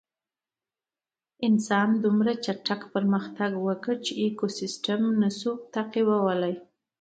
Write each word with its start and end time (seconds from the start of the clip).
انسان 1.47 1.89
دومره 2.03 2.31
چټک 2.45 2.81
پرمختګ 2.93 3.51
وکړ 3.67 3.95
چې 4.05 4.11
ایکوسېسټم 4.23 5.01
یې 5.09 5.17
نهشوی 5.21 5.63
تعقیبولی. 5.75 6.53